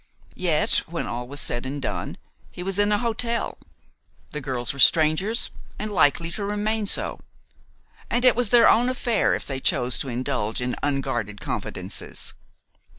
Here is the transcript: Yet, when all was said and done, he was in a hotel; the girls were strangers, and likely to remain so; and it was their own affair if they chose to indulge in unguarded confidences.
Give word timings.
Yet, 0.33 0.79
when 0.87 1.05
all 1.05 1.27
was 1.27 1.39
said 1.39 1.63
and 1.63 1.79
done, 1.79 2.17
he 2.49 2.63
was 2.63 2.79
in 2.79 2.91
a 2.91 2.97
hotel; 2.97 3.59
the 4.31 4.41
girls 4.41 4.73
were 4.73 4.79
strangers, 4.79 5.51
and 5.77 5.91
likely 5.91 6.31
to 6.31 6.43
remain 6.43 6.87
so; 6.87 7.19
and 8.09 8.25
it 8.25 8.35
was 8.35 8.49
their 8.49 8.67
own 8.67 8.89
affair 8.89 9.35
if 9.35 9.45
they 9.45 9.59
chose 9.59 9.99
to 9.99 10.09
indulge 10.09 10.59
in 10.59 10.75
unguarded 10.81 11.39
confidences. 11.39 12.33